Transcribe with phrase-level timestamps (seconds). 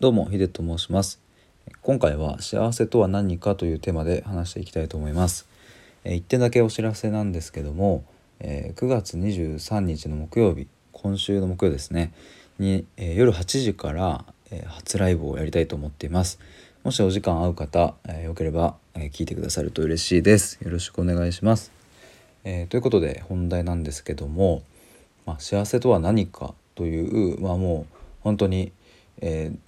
[0.00, 1.20] どうもヒデと申します。
[1.82, 5.48] 今回は幸せとは何かというテーマで話していきたいと思います。
[6.04, 8.04] 一点だけお知らせなんですけども、
[8.38, 12.12] 9月23日の木曜日今週の木曜ですね。
[12.60, 14.24] に、夜8時から、
[14.68, 16.38] 初ライブをやりたいと思っています。
[16.84, 20.60] もしお時間合う方、よければ、聞いてくださると嬉しいです。
[20.62, 21.72] よろしくお願いします、
[22.44, 24.62] ということで本題なんですけども、
[25.26, 28.70] まあ、幸せとは何かという、まあ、もう本当に、
[29.20, 29.67] えー、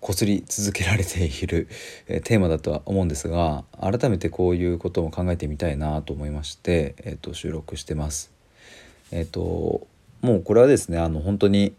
[0.00, 1.68] こすり続けられている、
[2.08, 8.32] えテーマだとは思うんですが改めてこういうことも考えてみたいなと思いまして、えー、と収録してます。
[9.12, 9.86] えっ、ー、と
[10.22, 11.74] もうこれはですねあの本当に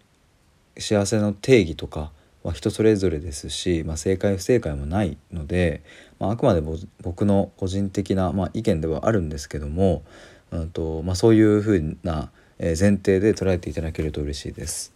[0.77, 2.12] 幸せの定義とか
[2.43, 5.81] は人それぞれですし、まあ、正解不正解もないので、
[6.20, 6.62] まあ、あくまで
[7.01, 10.03] 僕の個人的な、まあ、意見ではあるんですけども、
[10.51, 14.93] うんとまあ、そういうふうな前提で捉えていただけると嬉しいです。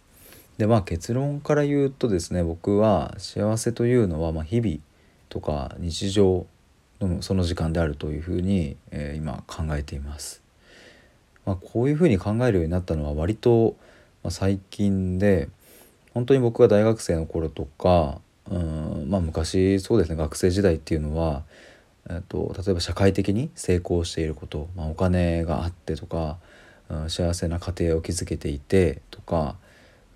[0.58, 4.78] でまあ結論から言うとですね僕は幸せというのはま日々
[5.28, 6.46] とか日常
[7.00, 10.42] のその時間であるというふうに、えー、今考えています。
[11.44, 13.76] まあ、こういうふうに考えるようになったのは割と、
[14.24, 15.48] ま最近で
[16.12, 21.42] 本当に僕が大学生の頃とかうんまあ昔そうですね学生時代っていうのは、
[22.08, 26.38] えーと、例えば社会的に成功していること、まあ、お金があってとか、
[26.88, 29.56] うん、幸せな家庭を築けていてとか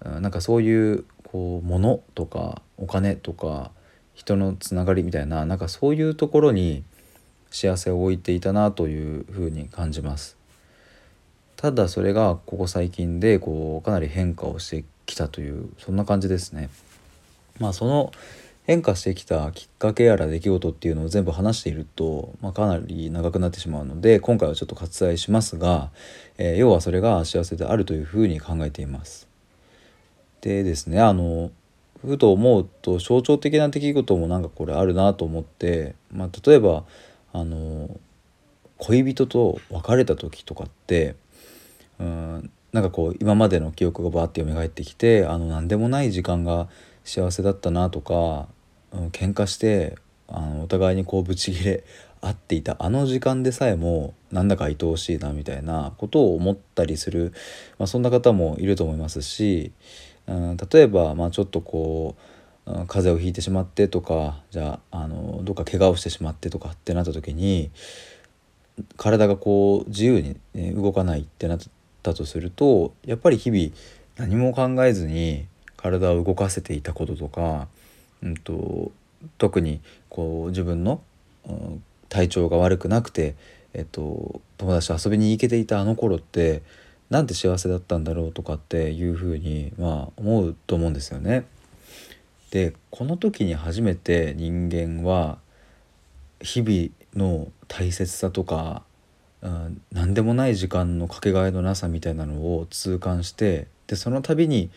[0.05, 3.71] なんかそういうこう物とかお金とか
[4.15, 6.83] 人のつながりみたいななんかそういうところに
[7.51, 10.37] 幸せを置いていたなというふうに感じます。
[11.57, 16.71] ただそれがここ最近でこうかなり変化をしてきたというそんな感じですね。
[17.59, 18.13] まあその
[18.65, 25.91] 変化してきたきっかけやら出来事っていうのを全部話していると、まあ、かなり長くなってしまうので今回はちょっと割愛しますが、
[26.39, 29.30] えー、要はそれが幸せであるというふうに考えています。
[30.41, 31.51] でですねあの
[32.07, 36.85] ふと思うと象徴的な出来事もなんかこれあるなと思って、まあ、例えば
[37.33, 37.91] あの
[38.79, 41.15] 恋人と別れた時とかって
[41.99, 46.69] うんなんかこう今までの記憶がバーって蘇ってきてあの何でもない時間が
[47.05, 48.49] 幸せだったなとか、
[48.93, 49.97] うん、喧嘩して
[50.29, 51.85] あのお互いにこうブチギレ
[52.21, 57.33] 合っていたあの時間でさえもなんだか愛おしいなみたいなことを思ったりする、
[57.79, 59.73] まあ、そんな方もいると思いますし
[60.31, 62.23] うん、例えば、まあ、ちょっとこう、
[62.87, 67.71] 風邪をひいてしまってとかじゃああのどっか怪我をしてしまってとかってなった時に
[68.97, 71.59] 体がこう自由に、ね、動かないってなっ
[72.03, 73.71] たとするとやっぱり日々
[74.17, 75.47] 何も考えずに
[75.77, 77.67] 体を動かせていたこととか、
[78.23, 78.93] うんと、
[79.39, 81.03] 特にこう自分の、
[81.49, 83.35] うん、体調が悪くなくて、
[83.73, 86.63] えっと、友達と遊びに行けていたあの頃って
[87.11, 91.45] なんて幸せだったんだろうとかっていうふうにまあ思うと思うんですよね。
[92.51, 95.39] でこの時に初めて人間は
[96.41, 98.83] 日々の大切さとか、
[99.43, 104.71] うん、何でもない時間のかけがえのなさみたいなのを痛感してでその度に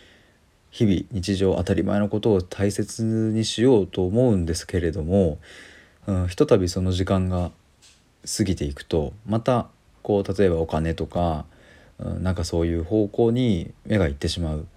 [0.72, 5.38] 日々日常当たり前のことを大切にしようと思うんですけれども、
[6.08, 7.52] うん、ひとたびその時間が
[8.38, 9.68] 過ぎていくとまた
[10.02, 11.46] こう例えばお金とか
[12.00, 14.68] なんかそういう方向に目がいってしまう。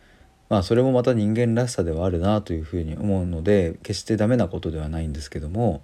[0.48, 5.82] まあそれもまた人間らしさではあるなというふうに思うので決してダメなことではないんですけども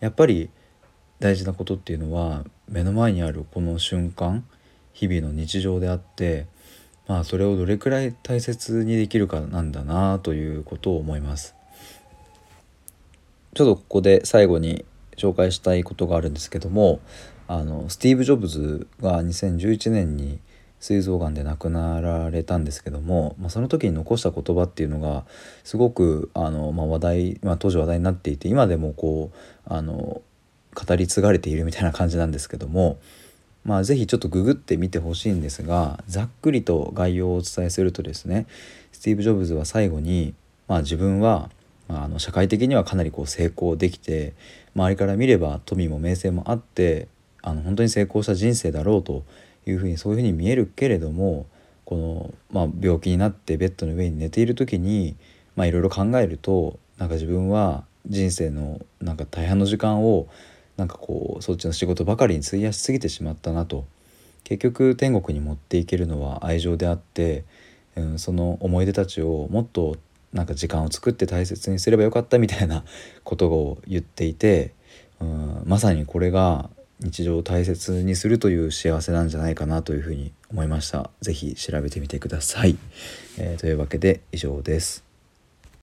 [0.00, 0.50] やっぱり
[1.18, 4.44] 大事なことっていうのは目の前にあるこの瞬間
[4.92, 6.46] 日々の日常であって
[7.08, 11.54] まあそれをどれくらい大切にできるかなんだなということを思います。
[13.54, 14.84] ちょっとここで最後に
[15.16, 17.00] 紹介したいことがあるんですけども
[17.48, 20.38] あのスティーブ・ジョブズが2011年に
[20.82, 25.24] 膵臓がんで亡くなられたんですけども、まあ、その時に残した言葉っていうのが
[25.62, 30.20] すごくあの、まあ、話題、まあ、当時話題になっていて今でもこうあの
[30.74, 32.98] 語り継がれているみたいな感じなんですけども、
[33.64, 38.46] まあ、是非ちょっとググってみてほしいんですがざっくりと概要をお伝えするとですね
[38.90, 40.34] スティーブ・ジョブズは最後に、
[40.66, 41.48] まあ、自分は
[41.88, 44.32] あの社会的にはかなりこう成功できて
[44.74, 47.06] 周りから見れば富も名声もあって
[47.40, 49.24] あの本当に成功した人生だろうと
[49.66, 51.46] いうふうにそういうふうに見えるけれども
[51.84, 55.16] この、まあ、病気になってベッドの上に寝ている時に
[55.56, 60.26] いろいろ考えるとなんか自分は人生のなんか大半の時間を
[60.76, 63.84] なんかこうそっちの仕事ばかりに費やしすぎてしまったなと。
[64.44, 67.44] 結局天国に持っていけるのは愛情であって、
[67.94, 69.96] うん、その思い出たちをもっと
[70.32, 72.84] なんか時間を作って大切にすればよかったみたいな
[73.22, 74.72] ことを言っていて、
[75.20, 76.70] うん、まさにこれが
[77.02, 81.10] 日常を大切にするという幸せなんじゃないかなというふうに思いました。
[81.20, 82.76] 是非調べてみてください。
[83.38, 85.11] えー、というわけで以上です。